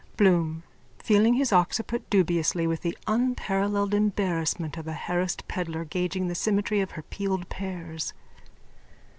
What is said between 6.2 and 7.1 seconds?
the symmetry of her